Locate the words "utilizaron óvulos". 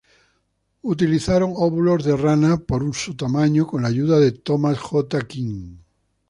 0.81-2.03